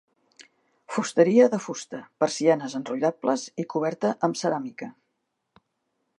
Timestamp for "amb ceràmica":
4.31-4.91